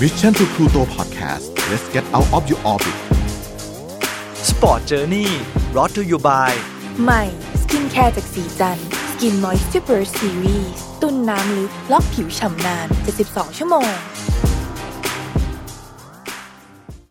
[0.00, 2.96] Mission to Pluto Podcast let's get out of your orbit
[4.32, 5.28] Sport Journey
[5.72, 6.50] brought to you by
[7.02, 7.22] ใหม่
[7.62, 8.78] skincare จากศรีจัน
[9.10, 10.72] ทร์ Skin Moisture Series
[11.02, 12.86] ตุนน้ำลึกล็อกผิวฉ่ำนาน
[13.22, 13.88] 72 ชั่วโมง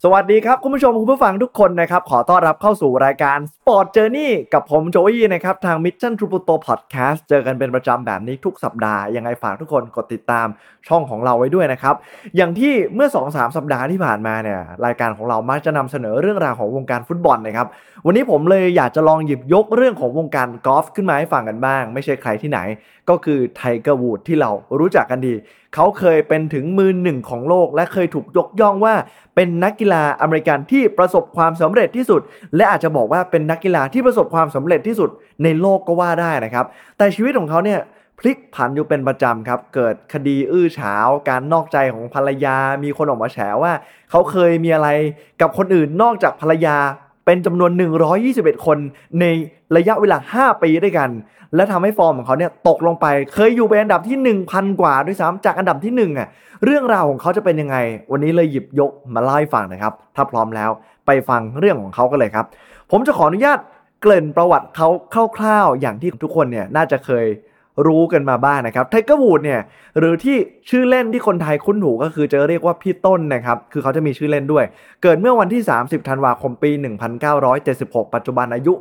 [0.04, 10.48] สวัสดีครับ คุณผู้ชม คุณผู้ฟังทุกคนนะครับ ขอต้อนรับเข้าสู่รายการ Sport Journey กับผมโจอี้นะครับ ทาง Mission to Pluto Podcast เจอกันเป็นประจำแบบนี้ทุกสัปดาห์ ยังไงฝากทุกคนกดติดตาม
[10.88, 11.96] ช่องของเราไว้ด้วยนะครับ
[12.36, 17.68] อย่างที่เมื่อ 2-3 สัปดาห์ที่ผ่านมาเนี่ยรายการของเรามักจะนำเสนอเรื่องราวของวงการฟุตบอลนะครับ
[18.06, 22.60] วันนี้ผมเลยอยากจะลองหยิบยกเรื่องของวงการกอล์ฟขึ้นมาให้ฟังกันบ้าง ไม่ใช่ใครที่ไหน
[23.10, 25.34] ก็คือไทเกอร์วูดที่เรารู้จักกันดี
[25.76, 28.96] เขาเคยเป็นถึงมือหนึ่งของโลก และเคยถูกยกย่องว่า
[29.36, 32.22] เป็นนักกีฬาอเมริกันที่ประสบความสำเร็จที่สุด
[32.56, 35.10] และอาจจะบอกว่าเป็นนักกีฬาที่ประสบความสำเร็จที่สุด
[35.44, 36.66] ในโลกก็ว่าได้นะครับ
[36.98, 37.80] แต่ชีวิตของเขาเนี่ย
[38.20, 43.74] พลิกผันอยู่เป็นประจำครับ เกิดคดีอื้อฉาว การนอกใจของภรรยา มีคนออกมาแฉว่า
[44.10, 44.90] เขาเคยมีอะไร
[45.42, 46.78] กับคนอื่นนอกจากภรรยา
[47.30, 47.72] เป็นจำนวน
[48.18, 48.78] 121 คน
[49.20, 49.26] ใน
[49.78, 51.10] ระยะเวลา 5 ปีด้วยกัน
[51.56, 56.28] และทำให้ฟอร์มของเขาเนี่ยตกลงไป เคยอยู่เป็นอันดับที่ 1,000 กว่าด้วยซ้ำจากอันดับที่1อะ
[56.66, 57.78] เรื่องราวของเขาจะเป็นยังไง
[58.12, 60.70] วันนี้เลยหยิบยกมาเล่าให้ฟังนะครับ ถ้าพร้อมแล้ว
[61.06, 62.46] ไปฟังเรื่องของเขากันเลยครับ
[62.92, 63.60] ผมจะขออนุญาต
[64.02, 64.90] เกริ่นประวัติเขา
[65.38, 67.26] คร่าวๆ อย่างที่ทุกคนเนี่ยน่าจะเคย
[67.88, 69.62] รู้กันมาบ้างนะครับไทเกอร์วูดเนี่ย
[70.00, 70.38] หรือที่
[70.70, 74.66] ชื่อเล่นที่คนไทยคุ้นหูก็คือจะเรียกว่าพี่ต้นนะครับ คือเขาจะมีชื่อเล่นด้วย
[75.04, 76.72] เกิดเมื่อวันที่ 30 ธันวาคมปี
[77.42, 78.74] 1976 ปัจจุบันอายุ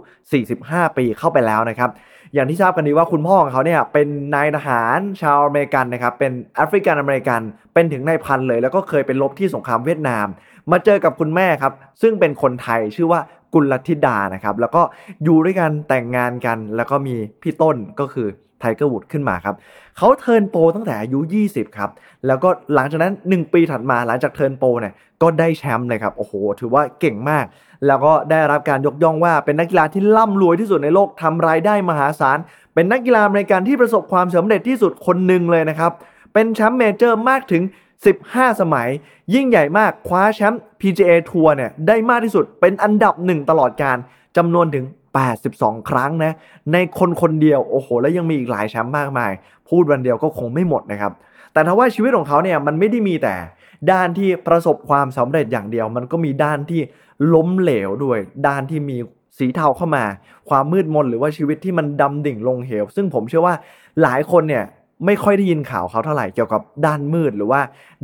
[0.45, 1.91] 45 ปีเข้าไปแล้วนะครับ
[2.35, 7.41] อย่างที่ทราบกันดีว่าคุณพ่อของเขาเนี่ยเป็นนายทหารชาวอเมริกันนะครับ เป็นแอฟริกันอเมริกัน
[7.75, 10.27] เป็นถึงนายพันเลย แล้วก็เคยเป็นลบที่สงครามเวียดนาม
[10.71, 13.21] มาเจอกับคุณแม่ครับ ซึ่งเป็นคนไทยชื่อว่า
[13.55, 14.83] กุลธิดานะครับ แล้วก็
[15.25, 18.29] อยู่ด้วยกันแต่งงานกัน แล้วก็มีพี่ต้นก็คือ
[18.61, 19.55] ไทเกอร์วูดขึ้นมาครับ
[19.97, 21.91] เขา turn pro ตั้งแต่อายุ 20 ครับ
[22.27, 27.45] แล้วก็หลังจากนั้น 1 ปีถัดมาหลังจาก turn pro เนี่ยก็ได้แชมป์เลยครับ โอ้โห ถือว่าเก่งมาก
[27.87, 32.39] แล้วก็ได้รับการยกย่องว่าเป็นนักกีฬาที่ร่ำรวยที่สุดในโลกทำรายได้มหาศาล
[32.75, 35.93] เป็นนักกีฬาอเมริกันที่ประสบความสำเร็จที่สุดคนหนึ่งเลยนะครับ
[36.33, 37.63] เป็นแชมป์เมเจอร์มากถึง
[38.13, 38.89] 15 สมัย
[39.35, 43.97] ยิ่งใหญ่มากคว้าแชมป์ PGA ทัวร์เนี่ยได้มากที่สุดเป็นอันดับหนึ่งตลอดการ
[44.37, 44.85] จำนวนถึง
[45.17, 46.33] 82 ครั้งนะ
[46.73, 49.33] ในคนคนเดียวโอ้โห แล้วยังมีอีกหลายแชมป์มากมาย
[49.69, 51.13] พูดวันเดียวก็คงไม่หมดนะครับ
[51.53, 53.35] แต่ถ้าว่าชีวิตของเขาเนี่ยมันไม่ได้มีแต่
[53.93, 56.81] ด้านที่ประสบความสำเร็จอย่างเดียว มันก็มีด้านที่
[57.35, 58.97] ล้มเหลวด้วย ด้านที่มี
[59.39, 60.05] สีเทาเข้ามา
[60.49, 63.55] ความมืดมนหรือว่าชีวิตที่มันดำดิ่งลงเหว ซึ่งผมเชื่อว่า
[64.03, 64.65] หลายคนเนี่ย
[65.07, 67.61] ไม่ค่อยได้ยินข่าวเขาเท่าไหร่เกี่ยวกับด้านมืดหรือว่า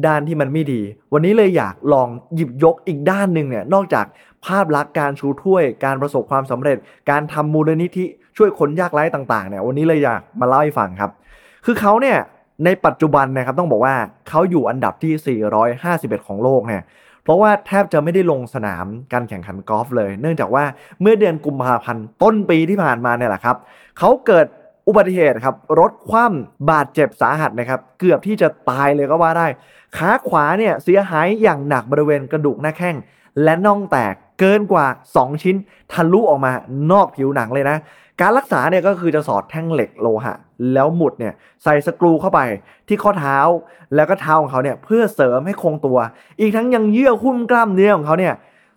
[0.06, 0.80] ด้านที่มันไม่ดี
[1.12, 4.06] วันนี้เลยอยากลองหยิบยกอีกด้านหนึ่งเนี่ยนอกจาก
[4.46, 6.76] ภาพลักษณ์การชูถ้วย การประสบความสำเร็จ
[7.10, 8.04] การทำมูลนิธิ
[8.36, 11.10] ช่วยคนยากไร้ต่างๆเนี่ยวันนี้เลยอยากมาเล่าให้ฟังครับ
[11.64, 12.18] คือเขาเนี่ย
[12.64, 13.94] ในปัจจุบันนะครับต้องบอกว่า
[14.28, 15.38] เขาอยู่อันดับที่
[15.80, 16.82] 451 ของโลกเนี่ย
[17.24, 20.64] เพราะว่าแทบจะไม่ได้ลงสนามการแข่งขันกอล์ฟเลย เนื่องจากว่า
[21.00, 23.56] เมื่อเดือนกุมภาพันธ์ต้นปีที่ผ่านมาเนี่ยแหละครับ
[23.98, 24.46] เขาเกิด
[24.88, 29.46] อุบัติเหตุครับรถคว่ำบาดเจ็บสาหัสนะครับ เกือบที่จะตายเลยก็ว่าได้
[29.96, 32.96] ขาขวาเนี่ยเสียหายอย่างหนักบริเวณกระดูกหน้าแข้ง
[33.42, 34.86] และน่องแตกเกินกว่า
[35.16, 35.56] 2 ชิ้น
[35.92, 36.52] ทะลุออกมา
[36.90, 37.76] นอกผิวหนังเลยนะ
[38.20, 40.34] การรักษาเนี่ยก็คือจะสอดแท่งเหล็กโลหะ
[40.72, 41.34] แล้วหมุดเนี่ย
[41.64, 42.40] ใส่สกรูเข้าไป
[42.88, 43.38] ที่ข้อเท้า
[43.94, 45.98] แล้วก็เท้าของเขาเนี่ยเพื่อเสริมให้คงตัว
[46.40, 48.34] อีกทั้งยังเยื่อหุ้มกล้ามเนื้อของเขาเนี่ย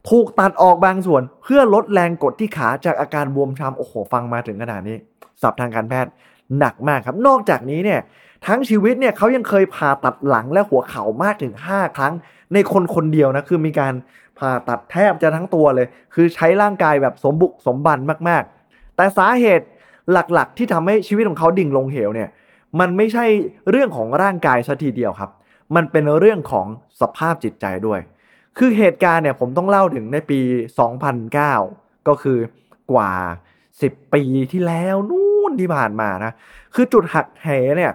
[0.10, 4.98] ถูกตัดออกบางส่วนเพื่อลดแรงกดที่ขาจากอาการบวมช้ำโอ้โหฟังมาถึงขนาดนี้
[5.42, 6.12] ศัพท์ทางการแพทย์
[6.60, 8.02] หนักมากครับ นอกจากนี้เนี่ย
[8.48, 12.14] ทั้งชีวิตเนี่ยเขายังเคยผ่าตัดหลังและหัวเข่ามากถึง 5 ครั้ง
[12.54, 13.94] ในคนคนเดียวนะคือมีการ
[14.40, 18.00] ผ่าตัดแทบจะทั้งตัวเลย คือใช้ร่างกายแบบสมบุกสมบัน
[18.30, 19.66] มากๆ แต่สาเหตุ
[20.12, 22.30] หลักๆ ที่ทำให้ชีวิตของเขาดิ่งลงเหวเนี่ย
[22.80, 23.26] มันไม่ใช่
[23.70, 25.32] เรื่องของร่างกายซะทีเดียวครับ
[25.76, 26.68] มันเป็นเรื่องของ
[27.02, 28.00] สภาพจิตใจด้วย
[28.58, 30.40] คือเหตุการณ์เนี่ยผมต้องเล่าถึงในปี
[31.24, 32.40] 2009 ก็คือ
[32.92, 33.12] กว่า
[33.62, 36.32] 10 ปีที่แล้วนู่ นที่ผ่านมานะ
[36.76, 37.92] คือจุดหักเหเนี่ย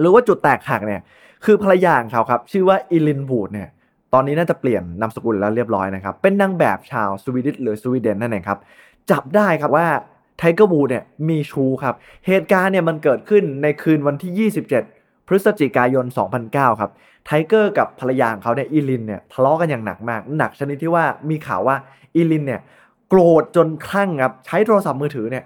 [0.00, 1.00] หรือว่าจุดแตกหักเนี่ย
[1.44, 3.68] คือภรรยาของเขาครับชื่อว่าอิลินบูดเนี่ย
[4.14, 8.58] ตอนนี้น่าจะเปลี่ยนนามสกุลแล้วเรียบร้อยนะครับ เป็นนางแบบชาวสวีดิชหรือสวีเดนนั่นเองครับ
[9.10, 9.86] จับได้ครับว่า
[10.38, 11.94] ไทเกอร์วูดเนี่ยมีชู้ครับ
[12.26, 14.50] เหตุการณ์เนี่ยมันเกิดขึ้นในคืนวันที่
[14.90, 16.04] 27 พฤศจิกายน
[16.42, 16.90] 2009 ครับ
[17.26, 21.76] ไทเกอร์กับภรรยาของเขาเนี่ยอิลินเนี่ยทะเลาะกันอย่างหนักมาก หนักชนิดที่ว่ามีข่าวว่า
[22.16, 22.60] อิลินเนี่ย
[23.08, 25.44] โกรธจนคลั่งครับใช้โทรศัพท์มือถือเนี่ย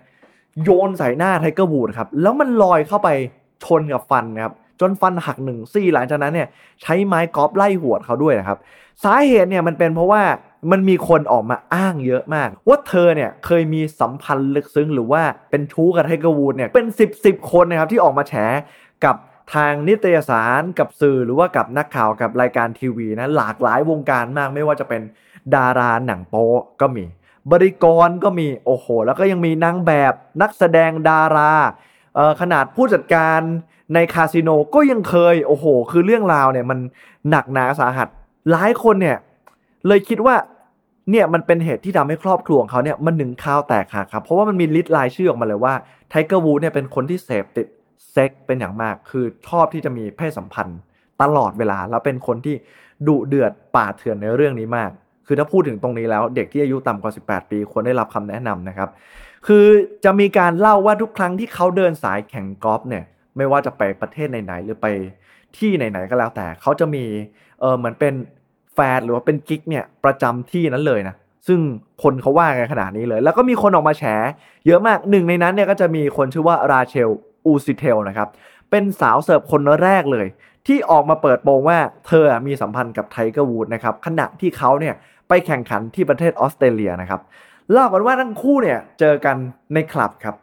[0.63, 3.09] โยนใส่หน้าไทเกอร์วูดครับแล้วมันลอยเข้าไป
[3.65, 6.49] ชนกับฟันครับจนฟันหักหนึ่งซี่หลังจากนั้นเนี่ย
[6.83, 8.59] ใช้ไม้กอล์ฟไล่หวดเขาด้วยนะครับ
[9.05, 10.23] สาเหตุเนี่ยมันเป็นเพราะว่า
[10.71, 18.35] มันมีคนออกมาอ้างเยอะมาก ว่าเธอเนี่ยเคยมีสัมพันธ์ลึกซึ้งหรือว่าเป็นชู้กับไทเกอร์วูดเนี่ยเป็น 10 ๆ คนนะครับที่ออกมาแฉ
[19.05, 19.17] กับ
[19.55, 25.03] ทางนิตยสารกับสื่อหรือว่ากับนักข่าวกับรายการทีวีนะหลากหลายวงการมากไม่ว่าจะเป็น
[25.55, 26.47] ดาราหนังโป๊
[26.81, 27.05] ก็มี
[27.53, 31.53] บริกรก็มีโอ้โห แล้วก็ยังมีนางแบบนักแสดงดารา
[32.41, 33.41] ขนาดผู้จัดการ
[33.95, 36.79] ในคาสิโนก็ยังเคย โอ้โห คือเรื่องราวเนี่ยมัน
[37.31, 38.09] หนักหนาสาหัส
[38.51, 39.19] หลายคนเนี่ย
[39.87, 40.37] เลยคิดว่า
[41.11, 45.75] เนี่ยมันเป็นเหตุที่ทำให้ครอบครัวของเขาเนี่ยมันหนึ่งข้าวแตกหักครับ เพราะว่ามันมี list รายชื่อออกมาเลยว่า
[46.09, 47.67] ไทเกอร์วูดเนี่ยเป็นคนที่เสพติด
[48.13, 50.79] เซ็กเป็นอย่างมาก คือชอบที่จะมีเพศสัมพันธ์
[51.23, 52.57] ตลอดเวลา แล้วเป็นคนที่
[53.07, 54.91] ดุเดือดป่าเถื่อนในเรื่องนี้มาก
[55.27, 58.89] คือถ้าพูดถึงตรงนี้แล้วเด็กที่อายุต่ำกว่า 18 ปีควรได้รับคำแนะนำนะครับ
[59.47, 59.67] คือ
[60.05, 63.05] จะมีการเล่าว่าทุกครั้งที่เขาเดินสายแข่งกอล์ฟเนี่ย
[63.37, 64.87] ไม่ว่าจะไปประเทศไหนๆหรือไป
[65.57, 67.05] ที่ไหนๆก็แล้วแต่เขาจะมี
[67.61, 68.15] เออเหมือนเป็น
[68.75, 71.15] แฟนหรือว่าเป็นกิ๊กเนี่ยประจำที่นั้นเลยนะ
[71.47, 71.61] ซึ่ง
[72.03, 74.05] คนเขาว่ากันขนาดนี้เลย แล้วก็มีคนออกมาแฉ
[74.67, 77.11] เยอะมากหนึ่งในนั้นเนี่ยก็จะมีคนชื่อว่าราเชล
[77.47, 78.29] อูซิเทลนะครับ
[78.71, 80.27] เป็นสาวเสิร์ฟคนแรกเลย
[80.67, 84.95] ที่ออกมาเปิดโปงว่าเธอมีสัมพันธ์กับไทเกอร์วูดนะครับขณะที่เขาเนี่ย
[85.29, 87.21] ไปแข่งขันที่ประเทศออสเตรเลียนะครับ
[87.73, 89.37] เล่ากันว่าทั้งคู่เนี่ยเจอกัน
[89.75, 90.37] ในคลับครับ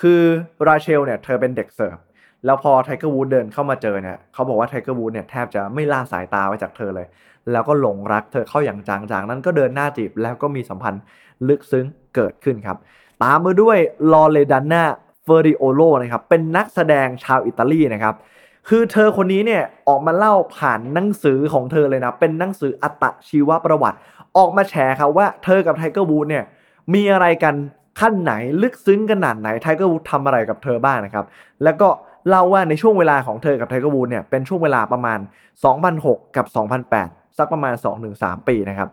[0.00, 0.20] คือ
[0.66, 1.96] ราเชลเนี่ยเธอเป็นเด็กเสิร์ฟ
[2.44, 7.06] แล้วพอไทเกอร์วูดเดินเข้ามาเจอเนี่ยเขาบอกว่าไทเกอร์วูดเนี่ยแทบจะไม่ล่าสายตาไว้จากเธอเลย
[7.52, 11.02] แล้วก็หลงรักเธอเข้าอย่างจังจากนั้นก็เดินหน้าจีบแล้วก็มีสัมพันธ์
[11.48, 12.76] ลึกซึ้งเกิดขึ้นครับ
[13.22, 13.78] ตามมาด้วย
[14.12, 14.82] ลอเรดาน่า
[15.22, 18.14] เฟอริโอโลนะครับเป็นนักแสดงชาวอิตาลีนะครับ
[18.68, 23.98] คือเธอคนนี้เนี่ยออกมาเล่าผ่านหนังสือของเธอเลยนะ เป็นหนังสืออัตชีวประวัติ
[24.38, 26.44] ออกมาแชร์ครับว่าเธอกับไทเกอร์วูดเนี่ย
[26.94, 27.54] มีอะไรกัน
[28.00, 28.32] ขั้นไหน
[28.62, 31.24] ลึกซึ้งขนาดไหนไทเกอร์วูดทำอะไรกับเธอบ้างนะครับ
[31.64, 31.88] แล้วก็
[32.28, 35.18] เล่าว่าในช่วงเวลาของเธอกับไทเกอร์วูดเนี่ยเป็นช่วงเวลาประมาณ
[35.76, 36.46] 2006 กับ
[36.92, 37.74] 2008 สักประมาณ
[38.12, 38.88] 2-3 ปีนะครับ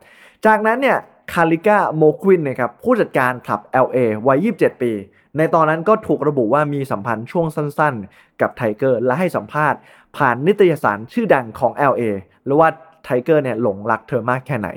[0.45, 0.97] จากนั้นเนี่ย
[1.33, 3.97] คาริก้าโมควินนะครับผู้จัดการคลับ LA
[4.27, 4.91] วัย 27 ปี
[5.37, 9.79] ในตอนนั้นก็ถูกระบุว่ามีสัมพันธ์ช่วงสั้นๆ กับไทเกอร์และให้สัมภาษณ์
[10.17, 12.03] ผ่านนิตยสารชื่อดังของ LA
[12.45, 12.69] หรือว่า
[13.03, 14.69] ไทเกอร์เนี่ยหลงรักเธอมากแค่ไหน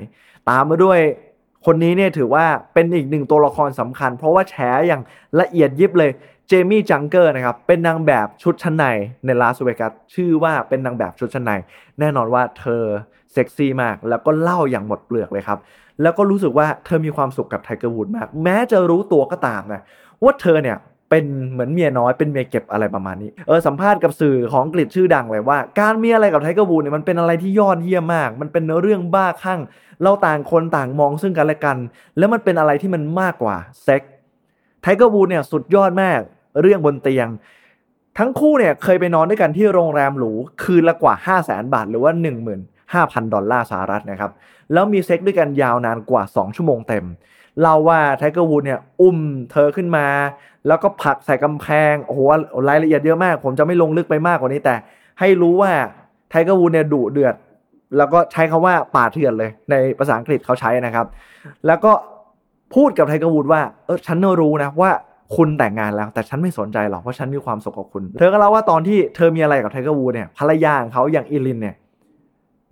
[0.49, 0.99] ตามมาด้วย
[1.65, 4.55] คนนี้เนี่ยถือว่าเป็นอีกหนึ่งตัวละครสำคัญ เพราะว่าแฉ
[4.87, 5.01] อย่าง
[5.41, 6.11] ละเอียดยิบเลย
[6.47, 8.85] เจมี่จังเกอร์นะครับเป็นนางแบบชุดชั้นใน
[9.25, 11.51] ในลาสเวกัสชื่อว่าเป็นนางแบบชุดชั้นใน
[11.99, 12.83] แน่นอนว่าเธอ
[13.33, 15.59] เซ็กซี่มาก แล้วก็เล่าอย่างหมดเปลือกเลยครับ
[16.01, 19.81] แล้วก็รู้สึกว่าเธอมีความสุขกับไทเกอร์วูดมาก แม้จะรู้ตัวก็ตามนะ
[20.23, 20.77] ว่าเธอเนี่ย
[21.13, 29.59] เป็นเหมือนเมียน้อยเป็นเมียเก็บอะไรประมาณนี้เออสัมภาษณ์กับสื่อของอังกฤษชื่อดังเลยว่า การมีอะไรกับไทเกอร์วูดเนี่ยมันเป็นอะไรที่ยอดเยี่ยมมาก มันเป็นเรื่องบ้าคลั่ง
[30.03, 31.77] เราต่างคนต่างมองซึ่งกันและกัน
[32.17, 34.01] แล้วมันเป็นอะไรที่มันมากกว่าเซ็กซ์
[34.81, 36.19] ไทเกอร์วูดเนี่ยสุดยอดมาก
[36.61, 37.27] เรื่องบนเตียง
[38.17, 40.31] ทั้งคู่เนี่ยเคยไปนอนด้วยกันที่โรงแรมหรู
[40.63, 42.11] คืนละกว่า 5 0 0แสนบาทหรือว่า
[43.01, 44.31] 5,000 ดอลลาร์สหรัฐนะครับ
[44.73, 47.05] แล้วมีเซ็กซ์ด้วยกันยาวนานกว่า 2 ชั่วโมงเต็ม
[47.61, 49.17] เล่าว่าไทเกอร์วูดเนี่ยอุ้ม
[49.51, 50.05] เธอขึ้นมา
[50.67, 52.19] แล้วก็ผลักใส่กำแพง โอ้โห
[52.69, 54.75] รายละเอียดเยอะมาก ผมจะไม่ลงลึกไปมากกว่านี้แต่
[55.19, 55.71] ให้รู้ว่า
[56.29, 57.35] ไทเกอร์วูดเนี่ยดุเดือด
[57.97, 61.07] แล้วก็ใช้คำว่าป่าเถื่อนเลย ในภาษาอังกฤษเขาใช้นะครับ
[61.67, 61.91] แล้วก็
[62.75, 64.91] พูดกับไทเกอร์วูดว่า เออฉันรู้นะว่า
[65.35, 71.75] คุณแต่งงานแล้วแต่ฉันไม่สนใจหรอกเพราะฉันมีความสุขกับคุณ เธอก็เล่าว่าตอนที่เธอมีอะไรกับไทเกอร์วูดเนี่ยภรรยาของเขาอย่างอีลินเนี่ย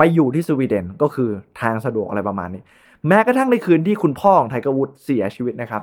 [0.04, 1.30] ไปอยู่ที่สวีเดนก็คือ
[1.62, 2.62] ทางสะดวกอะไรประมาณนี้
[3.08, 5.82] แม้กระทั่งในคืนที่คุณพ่อของไทเกอร์วูดเสียชีวิตนะครับ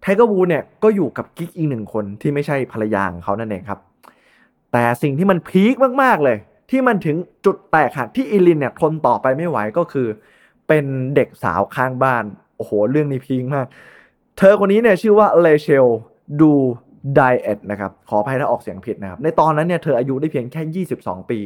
[0.00, 3.80] ไทเกอร์วูดเนี่ยก็อยู่กับกิ๊กอีกหนึ่งคนที่ไม่ใช่ภรรยาของเขานั่นเองครับ
[4.72, 6.36] แต่สิ่งที่มันพีคมากๆเลย
[6.70, 10.06] ที่มันถึงจุดแตกหักที่อีลินเนี่ยทนต่อไปไม่ไหวก็คือ
[10.68, 10.84] เป็น
[11.14, 12.24] เด็กสาวข้างบ้าน
[12.56, 13.66] โอ้โหเรื่องนี้พีคมาก
[14.38, 15.86] เธอคนนี้เนี่ยชื่อว่าเรเชล คู
[16.40, 21.40] ดริเอทนะครับ ขออภัยถ้าออกเสียงผิดนะครับ ในตอนนั้นเนี่ยเธออายุได้เพียงแค่ 22 ปี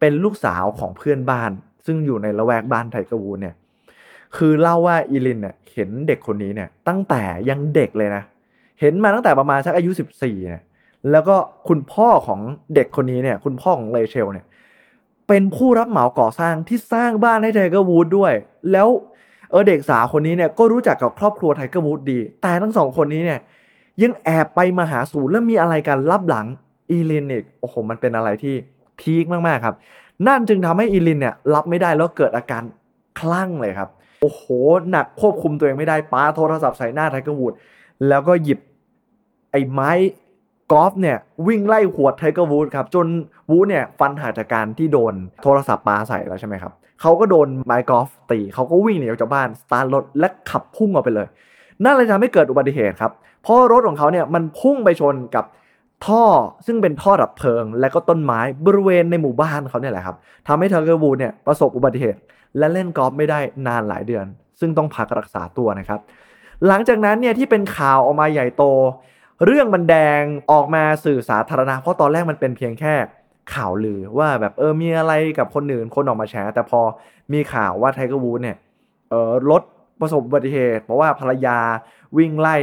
[0.00, 1.50] เป็นลูกสาวของเพื่อนบ้าน
[1.86, 3.54] ซึ่งอยู่ในละแวกบ้านไทเกอร์วูดเนี่ย
[4.36, 8.22] คือเล่าว่าอีลินเนี่ยเห็นเด็กคนนี้เนี่ยตั้งแต่ยังเด็กเลยนะ
[8.80, 10.62] เห็นมาตั้งแต่ประมาณสักอายุ 14เนี่ย
[11.10, 11.36] แล้วก็
[11.68, 12.40] คุณพ่อของ
[12.74, 14.46] เด็กคนนี้เนี่ย คุณพ่อของเรเชลเนี่ย
[15.28, 18.32] เป็นผู้รับเหมาก่อสร้างที่สร้างบ้านให้ไทเกอร์วูดด้วย
[18.72, 18.88] แล้ว
[19.50, 23.40] เออเด็กสาวคนนี้เนี่ยก็รู้จักกับครอบครัวไทเกอร์วูดดี แต่ทั้งสองคนนี้เนี่ย
[24.02, 26.46] ยังแอบไปมาหาสู่แล้วมีอะไรกันลับหลัง
[26.90, 28.54] อีลินอีกโอ้โหมันเป็นอะไรที่
[29.00, 29.76] พีคมากๆครับ
[30.26, 32.62] นั่นจึงทำให้อีลินเนี่ยรับไม่ได้แล้วเกิดอาการ
[33.18, 33.88] คลั่งเลยครับ
[34.22, 34.42] โอ้โห
[34.90, 37.54] หนักควบคุมตัวเองไม่ได้ปาโทรศัพท์ใส่หน้าไทเกอร์วูด
[38.08, 38.58] แล้วก็หยิบ
[39.50, 39.90] ไอ้ไม้
[40.72, 41.16] กอล์ฟเนี่ย
[41.46, 43.06] วิ่งไล่หวดไทเกอร์วูดครับจน
[43.50, 51.28] วูดเนี่ยฟันหักจากการที่โดนโทรศัพท์ปาใส่แล้วใช่ไหมครับเขาก็โดนไม้กอล์ฟตีเขาก็วิ่งหนีออกจากบ้านสตาร์ทรถและขับพุ่งออกไปเลย
[51.84, 55.44] นั่นเลยทำให้เกิดอุบัติเหตุครับ เพราะรถของเขาเนี่ยมันพุ่งไปชนกับ
[56.06, 56.24] ท่อ
[56.66, 60.16] ซึ่งเป็นท่อดับเพลิง และก็ต้นไม้บริเวณในหมู่บ้านเขาเนี่ยแหละครับ
[60.48, 62.18] ทำให้เทอร์เกอร์วูดเนี่ยประสบอุบัติเหตุ
[62.58, 64.26] และเล่นกอล์ฟไม่ได้นานหลายเดือน
[64.60, 66.00] ซึ่งต้องพักรักษาตัวนะครับ
[66.66, 68.64] หลังจากนั้นเนี่ยที่เป็นข่าวออกมาใหญ่โต
[69.44, 70.22] เรื่องมันแดง
[70.52, 72.94] ออกมาสู่สาธารณะเพราะตอนแรกมันเป็นเพียงแค่
[73.54, 76.80] ข่าวลือว่าแบบเออมีอะไรกับคนอื่นคนออกมาแฉแต่พอ
[77.32, 78.56] มีข่าวว่าไทเกอร์วูดเนี่ย
[79.10, 79.62] เออรถ
[80.00, 81.58] ประสบอุบัติเหตุเพราะว่าภรรยา
[82.18, 82.56] วิ่งไล่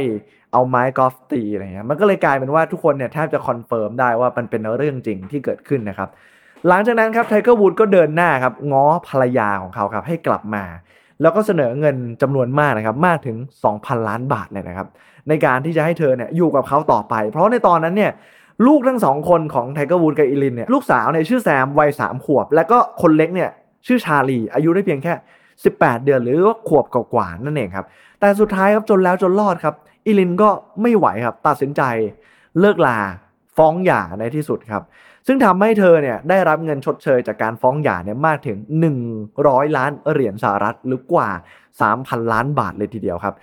[0.52, 6.08] เอาไม้กอล์ฟตีอะไรเงี้ยมันก็เลยกลายเป็นว่าทุกคนเนี่ยแทบจะคอนเฟิร์มได้ว่ามันเป็นเรื่องจริงที่เกิดขึ้นนะครับ
[6.68, 10.64] หลังจากนั้นครับไทเกอร์วูดก็เดินหน้าครับง้อภรรยาของเขาครับให้กลับมา
[11.22, 13.36] แล้วก็เสนอเงินจำนวนมากนะครับมากถึง
[13.72, 14.88] 2,000 ล้านบาทเลยนะครับ
[15.28, 18.12] ในการที่จะให้เธอเนี่ยอยู่กับเขาต่อไป เพราะในตอนนั้นเนี่ย
[18.66, 23.50] ลูกทั้งสองคนของไทเกอร์วูดกับอีลินเนี่ยลูกสาวเนี่ยชื่อแซมวัยสามขวบ แล้วก็คนเล็กเนี่ย
[23.86, 25.12] ชื่อชาลีอายุได้เพียงแค่
[25.66, 27.86] 18 เดือน หรือว่าขวบกว่าๆนั่นเองครับ
[28.20, 29.74] แต่สุดท้ายครับจนแล้วจนรอดครับ
[30.06, 30.50] อีลินก็
[30.82, 31.82] ไม่ไหวครับตัดสินใจ
[32.60, 32.98] เลิกลา
[33.56, 34.82] ฟ้องหย่าในที่สุดครับ
[35.26, 38.58] ซึ่งทำให้เธอเนี่ยได้รับเงินชดเชยจากการฟ้องหย่าเนี่ยมากถึง
[39.16, 41.28] 100 ล้านเหรียญสหรัฐหรือกว่า
[41.80, 43.34] 3,000 ล้านบาทเลยทีเดียวครับ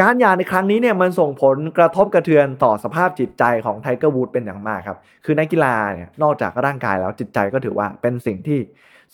[0.00, 8.60] การหย่าในครั้งนี้เนี่ยมันส่งผลกระทบกระเทือนต่อสภาพจิตใจของไทเกอร์วูดเป็นอย่างมากครับ คือนักกีฬาเนี่ยนอกจากร่างกายแล้วจิตใจก็ถือว่าเป็นสิ่งที่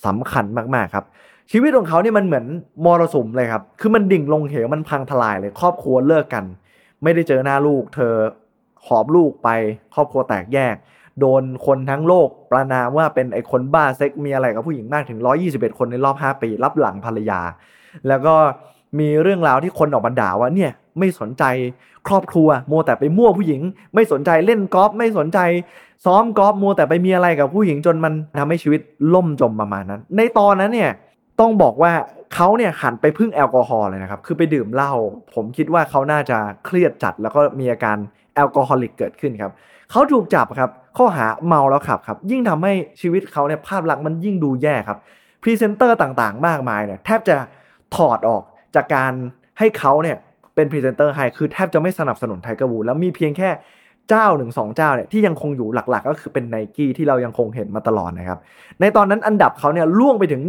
[0.07, 1.05] สำคัญมากๆครับ
[1.53, 2.47] ชีวิตของเขาเนี่ยมันเหมือน
[2.85, 6.45] มรสุมเลยครับ คือมันดิ่งลงเหวมันพังทลายเลย ครอบครัวเลิกกัน
[7.03, 8.15] ไม่ได้เจอหน้าลูก เธอ
[8.87, 9.49] หอบลูกไป
[9.95, 10.77] ครอบครัวแตกแยก
[11.21, 17.41] โดนคนทั้งโลกประนามว่าเป็นไอ้คนบ้าเซ็กมีอะไรกับผู้หญิงมากถึง 121 คนในรอบ 5 ปี รับหลังภรรยา
[18.09, 18.35] แล้วก็
[18.99, 21.45] มีเรื่องราวที่คนออกมาด่าว่าเนี่ยไม่สนใจ
[22.09, 23.61] ครอบครัวมัวแต่ไปมั่วผู้หญิง
[23.95, 25.39] ไม่สนใจเล่นกอล์ฟไม่สนใจ
[26.05, 28.81] ซ้อมกอล์ฟมัวแต่ไปมีอะไรกับผู้หญิงจนมันทำให้ชีวิต
[29.15, 30.91] ล่มจมประมาณนั้น ในตอนนั้นเนี่ย
[31.41, 31.93] ต้องบอกว่า
[32.35, 34.93] เขาเนี่ยหันไปพึ่งแอลกอฮอล์เลยนะครับ คือไปดื่มเหล้า
[35.35, 37.97] ผมคิดว่าเขาน่าจะเครียดจัด แล้วก็มีอาการ
[38.35, 39.53] alcoholic เกิดขึ้นครับ
[39.91, 44.99] เขาถูกจับครับ ข้อหาเมาแล้วขับครับ ยิ่งทำให้ชีวิตเขาเนี่ยภาพลักษณ์มันยิ่งดูแย่ครับ
[45.43, 47.37] พรีเซนเตอร์ต่างๆ มากมายเนี่ยแทบจะ
[47.97, 48.43] ถอดออก
[48.75, 49.13] จากการ
[49.59, 50.17] ให้เขาเนี่ย
[50.55, 53.51] เป็นพรีเซนเตอร์ให้ คือแทบจะไม่สนับสนุนไทเกอร์วูดแล้วมีเพียงแค่
[54.11, 58.39] เจ้าหนึ่งสองเจ้าเนี่ยที่ยังคงอยู่หลักๆ ก็คือเป็นไนกี้ที่เรายังคงเห็นมาตลอดนะครับ
[58.81, 60.43] ในตอนนั้นอันดับเขาเนี่ยร่วงไปถึง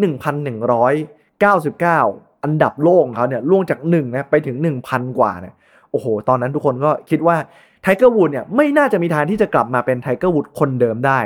[0.73, 5.53] 1,199 อันดับโลกของเขาเนี่ยร่วงจาก1นะไปถึง 1,000 กว่าเนี่ย
[5.91, 7.35] โอ้โห ตอนนั้นทุกคนก็คิดว่า
[7.81, 11.19] ไทเกอร์วูดเนี่ยไม่น่าจะมีทางที่จะกลับมาเป็นไทเกอร์วูดคนเดิมได้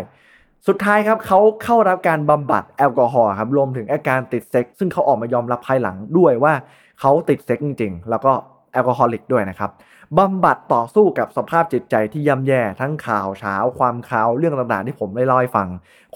[0.68, 6.54] สุดท้ายครับเขาเข้ารับการบำบัดแอลกอฮอล์ครับรวมถึงอาการติดเซ็กซ์ซึ่งเขาออกมายอมรับภายหลังด้วยว่า
[7.00, 8.34] เขาติดเซ็กซ์จริงๆ แล้วก็
[8.76, 9.72] alcoholic ด้วยนะครับ
[10.18, 15.68] บำบัดต่อสู้กับสภาพจิตใจที่ย่ำแย่ทั้งข่าวฉาวความข่าวเรื่องต่างๆที่ผมได้เล่าให้ฟัง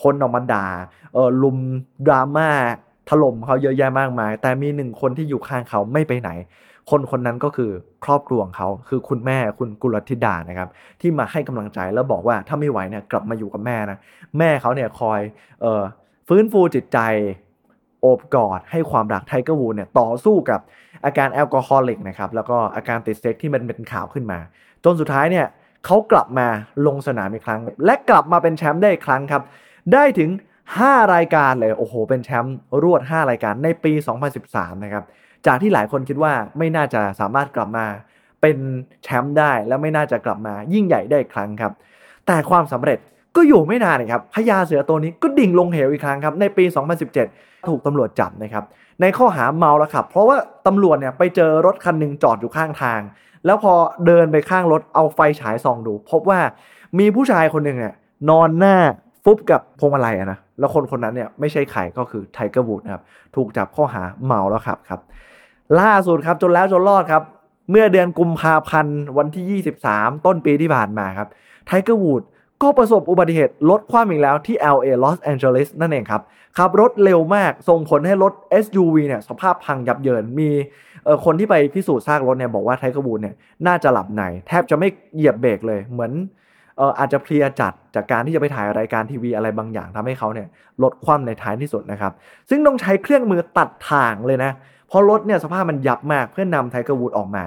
[0.03, 0.67] คนออกมาด่า
[1.13, 1.57] เออรุม
[2.05, 2.49] ดราม่า
[3.09, 6.29] ถล่มเขาเยอะแยะมากมาย แต่มีหนึ่งคนที่อยู่ข้างเขาไม่ไปไหน
[6.89, 7.71] คนคนนั้นก็คือ
[8.05, 10.69] ครอบครัวของเขา คือคุณแม่คุณกุลธิดานะครับ
[11.01, 13.97] ที่มาให้กำลังใจแล้วบอกว่าถ้าไม่ไหวเนี่ยกลับมาอยู่กับแม่นะ
[14.37, 15.19] แม่เขาเนี่ยคอย
[15.61, 15.81] เออ
[16.27, 16.99] ฟื้นฟูจิตใจ
[18.01, 20.59] โอบกอดให้ความรักไทเกอร์วูดเนี่ยต่อสู้กับ
[21.05, 24.39] อาการ alcoholic นะครับแล้วก็อาการติดเซ็กซ์ที่มันเป็นข่าวขึ้นมา
[24.83, 25.47] จนสุดท้ายเนี่ย
[25.85, 26.47] เขากลับมา
[26.87, 29.43] ลงสนามอีกครั้ง และกลับมาเป็นแชมป์ได้อีกครั้งครับ
[29.93, 30.29] ได้ถึง
[30.71, 33.91] 5 รายการเลยโอ้โห เป็นแชมป์รวด 5 รายการในปี
[34.37, 35.03] 2013 นะครับ
[35.47, 37.85] จากที่หลายคนคิดว่าไม่น่าจะสามารถกลับมา
[38.41, 38.57] เป็น
[39.03, 41.73] แชมป์ได้และไม่น่าจะกลับมายิ่งใหญ่ได้อีกครั้งครับ
[42.27, 42.99] แต่ความสำเร็จ
[43.35, 46.63] ก็อยู่ไม่นานนะครับพญาเสือตัวนี้ก็ดิ่งลงเหวอีกครั้งครับในปี
[47.15, 48.63] 2017 ถูกตำรวจจับนะครับ
[49.01, 50.37] ในข้อหาเมาแล้วขับ เพราะว่า
[50.67, 53.01] ตำรวจเนี่ยไปเจอรถคันหนึ่งจอดอยู่ข้างทาง
[53.45, 53.73] แล้วพอ
[54.05, 56.39] เดินไปข้างรถเอาไฟฉายส่องดู พบว่า
[56.99, 57.93] มีผู้ชายคนหนึ่งเนี่ย
[58.29, 58.75] นอนหน้า
[59.23, 63.03] ฟุบกับพวงมาลัยนะแล้วคนคนนั้นเนี่ยไม่ใช่ใครก็คือไทเกอร์วูดนะครับ
[63.35, 64.99] ถูกจับข้อหาเมาแล้วขับครับ
[65.79, 67.23] ล่าสุดครับจนแล้วจนรอดครับ
[67.71, 71.27] เมื่อเดือนกุมภาพันธ์วันที่ 23 ต้นปีที่ผ่านมาครับ
[71.67, 72.23] ไทเกอร์วูด
[72.63, 76.21] ก็ประสบอุบัติเหตุรถคว่ำอีกแล้วที่ LA Los Angeles นั่นเองครับ
[76.57, 80.49] ขับรถเร็วมากส่งผลให้รถ SUV เนี่ยสภาพพังยับเยินมี
[81.25, 83.35] คนที่ไปพิสูจน์ซากรถเนี่ยบอกว่าไทเกอร์วูดเนี่ย
[83.67, 86.11] น่าจะหลับใน แทบจะไม่เหยียบเบรกเลยเหมือน
[86.99, 90.47] อาจจะเพลียจัดจากการที่จะไปถ่ายรายการทีวีอะไรบางอย่างทำให้เขาเนี่ย
[90.83, 92.13] รถคว่ำในท้ายที่สุดนะครับ
[92.49, 94.51] ซึ่งต้องใช้เครื่องมือตัดถ่างเลยนะ
[94.87, 97.45] เพราะรถเนี่ยสภาพมันยับมากเพื่อนำไทเกอร์วูดออกมา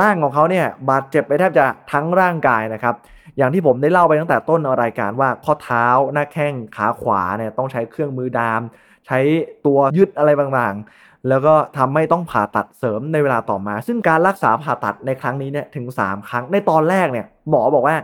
[0.00, 2.94] ร่างของเขาเนี่ยบาดเจ็บไปแทบจะทั้งร่างกายนะครับ
[3.38, 8.60] อย่างที่ผมได้เล่าไปตั้งแต่ต้นรายการว่าข้อเท้าหน้าแข้งขาขวาเนี่ยต้องใช้เครื่องมือดาม
[9.06, 9.18] ใช้
[9.66, 17.96] ตัวยึดอะไรบางๆ แล้วก็ทำให้ต้องผ่าตัดเสริมในเวลาต่อมา ซึ่งการรักษาผ่าตัดในครั้งนี้เนี่ยถึง 3 ครั้งในตอนแรกเนี่ยหมอบอกว่า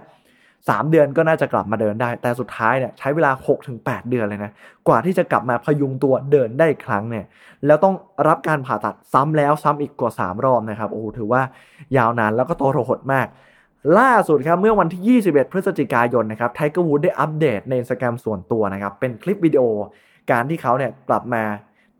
[0.69, 3.31] 3 เดือนก็น่าจะกลับมาเดินได้ แต่สุดท้ายเนี่ยใช้เวลา
[3.71, 4.53] 6-8 เดือนเลยนะ
[4.89, 7.25] กว่าที่จะกลับมาพยุงตัวเดินได้อีกครั้งเนี่ย
[7.67, 7.95] แล้วต้อง
[8.29, 11.43] รับการผ่าตัดซ้ำแล้วซ้ำอีกกว่า 3 รอบนะครับโอ้ถือว่า
[11.97, 13.27] ยาวนานแล้วก็โตโรหดมาก
[13.99, 19.63] ล่าสุดครับเมื่อวันที่ 21 พฤศจิกายนนะครับไทเกอร์วูดได้อัปเดตในสแกมส่วนตัวนะครับเป็นคลิปวิดีโอ
[20.31, 21.43] การที่เขาเนี่ยกลับมา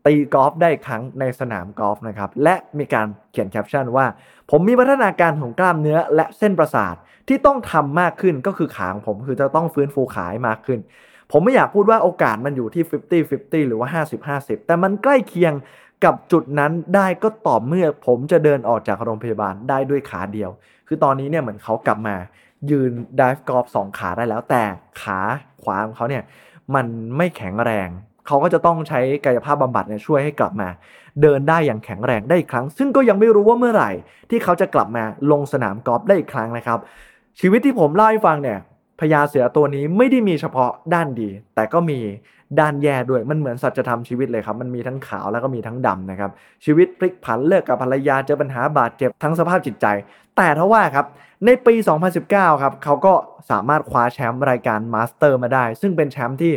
[0.05, 4.05] ตีกอล์ฟได้ครั้งในสนามกอล์ฟนะครับ และมีการเขียนแคปชั่นว่า
[4.51, 6.95] ผมมีพัฒนาการของกล้ามเนื้อและเส้นประสาท
[7.27, 10.79] ที่ต้องทำมากขึ้นก็คือขาของผมคือจะต้องฟื้นฟูขามากขึ้น
[11.31, 12.83] ผผมไม่อยากพูดว่าโอกาสมันอยู่ที่
[13.25, 15.53] 50-50 หรือว่า 50-50 แต่มันใกล้เคียง
[16.05, 20.49] กับจุดนั้นได้ก็ต่อเมื่อผมจะเดินออกจากโรงพยาบาลได้ด้วยขาเดียว
[20.87, 22.15] คือตอนนี้เนี่ยเหมือนเขากลับมา
[22.71, 24.63] ยืนดิฟกอล์ฟสองขาได้แล้วแต่
[25.01, 25.19] ขา
[25.63, 26.23] ขวาของเขาเนี่ย
[26.75, 26.85] มัน
[27.17, 27.89] ไม่แข็งแรง
[28.27, 30.69] เขาก็จะต้องใช้กายภาพบำบัดเนี่ยช่วยให้กลับมา
[31.21, 33.91] เดินได้อย่างแข็งแรงได้อีกครั้ง ซึ่งก็ยังไม่รู้ว่าเมื่อไหร่
[34.29, 36.79] ที่เขาจะกลับมาลงสนามกอล์ฟได้อีกครั้งนะครับ
[37.39, 38.59] ชีวิตที่ผมเล่าให้ฟังเนี่ย
[38.99, 41.99] พญาเสือตัวนี้ไม่ได้มีเฉพาะด้านดี แต่ก็มี
[42.59, 46.31] ด้านแย่ด้วยมันเหมือนสัจธรรมชีวิตเลยครับ มันมีทั้งขาวแล้วก็มีทั้งดำนะครับ
[46.65, 49.85] ชีวิตพลิกผันเลิกกับภรรยาเจอปัญหาบาดเจ็บทั้งสภาพจิตใจ
[50.37, 51.05] แต่ทว่าครับ
[51.45, 51.73] ในปี
[52.17, 53.13] 2019 ครับเขาก็
[53.49, 56.53] สามารถคว้าแชมป์รายการมาสเตอร์มาได้ ซึ่งเป็นแชมป์ที่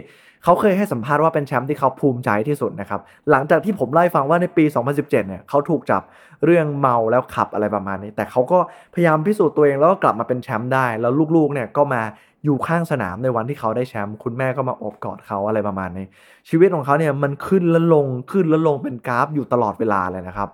[0.46, 3.00] เขาเคยให้สัมภาษณ์ว่าเป็นแชมป์ที่เขาภูมิใจที่สุดนะครับ
[3.30, 6.02] หลังจากที่ผมเล่าให้ฟังว่าในปี 2017 เนี่ยเขาถูกจับ
[6.44, 8.58] เรื่องเมาแล้วขับอะไรประมาณนี้ แต่เขาก็
[8.94, 12.02] พยายามพิสูจน์ตัวเองแล้วก็กลับมาเป็นแชมป์ได้ แล้วลูกๆ เนี่ยก็มา
[12.44, 16.06] อยู่ข้างสนามในวันที่เขาได้แชมป์คุณแม่ก็มาโอบกอดเขาอะไรประมาณนี้
[16.48, 20.48] ชีวิตของเขาเนี่ยมันขึ้นแล้วลงขึ้นแล้วลงเป็นกราฟอยู่ตลอดเวลาเลยนะครับ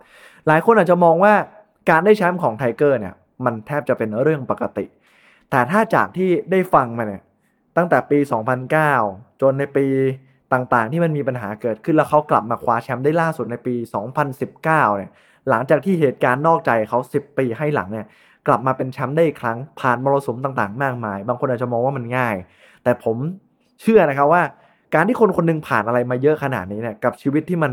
[0.46, 1.32] หลายคนอาจจะมองว่า
[1.90, 4.86] การได้แชมป์ของไทเกอร์เนี่ยมันแทบจะเป็นเรื่องปกติ
[5.50, 7.22] แต่ถ้าจากที่ได้ฟังมาเนี่ย
[7.76, 8.18] ตั้งแต่ปี
[8.80, 9.86] 2009 จนในปี
[10.52, 13.74] ต่างๆ ที่มันมีปัญหาเกิดขึ้นแล้วเขากลับมาคว้าแชมป์ได้ล่าสุดในปี
[14.20, 15.10] 2019 เนี่ย
[15.48, 18.06] หลังจากที่เหตุการณ์นอกใจเขา 10 ปีให้หลังเนี่ย
[18.46, 22.36] กลับมาเป็นแชมป์ได้อีกครั้งผ่านมรสุมต่างๆ มากมาย บางคนอาจจะมองว่ามันง่าย
[22.82, 23.16] แต่ผม
[23.80, 24.42] เชื่อนะครับว่า
[24.94, 27.72] การที่คนคนหนึ่งผ่านอะไรมาเยอะขนาดนี้เนี่ยกับชีวิตที่มัน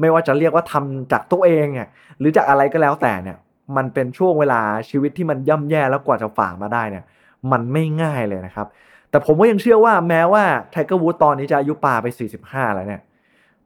[0.00, 1.88] ไม่ว่าจะเรียกว่าทำจากตัวเองเนี่ย
[2.18, 3.36] หรือจากอะไรก็แล้วแต่เนี่ย
[3.76, 7.04] มันเป็นช่วงเวลาชีวิตที่มันย่ำแย่แล้วกว่าจะฝ่ามาได้เนี่ย
[7.52, 8.66] มันไม่ง่ายเลยนะครับ
[9.10, 12.06] แต่ผมก็ยังเชื่อว่าแม้ว่าไทเกอร์วูดตอนนี้จะอายุปาไป
[12.42, 13.02] 45 แล้วเนี่ย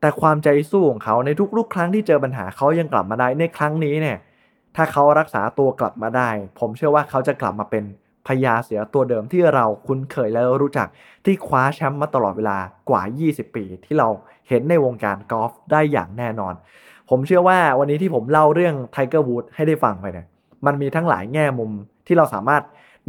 [0.00, 4.18] แต่ความใจสู้ของเขาในทุกๆ ครั้งที่เจอปัญหาเขายังกลับมาได้ในครั้งนี้เนี่ย
[4.76, 7.84] ถ้าเขารักษาตัวกลับมาได้ ผมเชื่อว่าเขาจะกลับมาเป็น
[8.26, 10.88] พญาเสือตัวเดิมที่เราคุ้นเคยและรู้จัก
[11.24, 12.58] ที่คว้าแชมป์มาตลอดเวลา
[12.90, 14.08] กว่า 20 ปี ที่เรา
[14.48, 16.54] เห็นในวงการกอล์ฟได้อย่างแน่นอน
[17.10, 20.26] ผมเชื่อว่าวันนี้ที่ผมเล่าเรื่องไทเกอร์วูดให้ได้ฟังไปเนี่ย
[20.66, 21.70] มันมีทั้งหลายแง่มุม
[22.06, 22.62] ที่เราสามารถ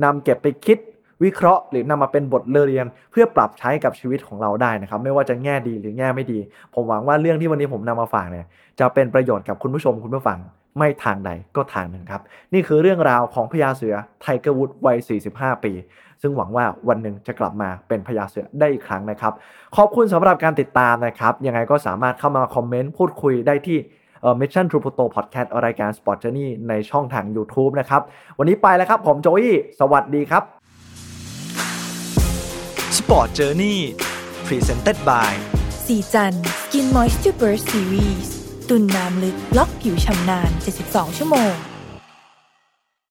[0.03, 0.77] นำเก็บไปคิด
[1.23, 6.39] วิเคราะห์ หรือนำมาเป็นบทเรียน เพื่อปรับใช้กับชีวิตของเราได้นะครับ ไม่ว่าจะแง่ดีหรือแง่ไม่ดี
[6.73, 8.45] ผมหวังว่าเรื่องที่วันนี้ผมนำมาฝากเนี่ย
[8.79, 10.39] จะเป็นประโยชน์กับคุณผู้ชมคุณผู้ฟัง
[10.77, 12.21] ไม่ทางใดก็ทางหนึ่งครับ
[12.53, 14.97] นี่คือเรื่องราวของพญาเสือไทเกอร์วูดวัย
[15.31, 15.73] 45 ปี
[16.21, 19.33] ซึ่งหวังว่าวันหนึ่งจะกลับมาเป็นพญาเสือได้อีกครั้งนะครับ
[19.75, 23.77] ขอบคุณสำหรับการติดตามนะครับ ยังไงก็สามารถเข้ามาคอมเมนต์พูดคุยได้ที่
[24.21, 28.01] เอ่อ Mission True Photo Podcast รายการ Sport Journey ในช่องทาง YouTube นะครับ
[28.39, 30.54] วันนี้ไปแล้วครับ ผมโจอี้สวัสดีครับ
[33.07, 33.79] Sport Journey
[34.47, 35.31] Presented by
[35.85, 38.29] สีจัน Skin Moisture Burst Series
[38.69, 40.49] ตุนน้ำลึก ล็อกผิวชำนาน
[40.83, 41.74] 72 ชั่วโมง